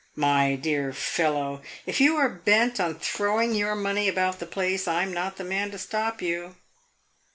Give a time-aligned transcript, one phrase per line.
[0.15, 5.03] My dear fellow, if you are bent on throwing your money about the place I
[5.03, 6.55] 'm not the man to stop you."